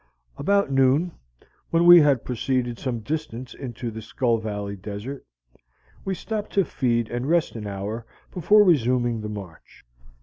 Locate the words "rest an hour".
7.29-8.07